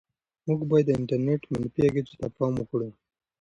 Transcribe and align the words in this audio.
موږ 0.47 0.59
باید 0.69 0.85
د 0.87 0.91
انټرنيټ 0.99 1.41
منفي 1.51 1.79
اغېزو 1.89 2.17
ته 2.21 2.27
پام 2.37 2.53
وکړو. 2.57 2.89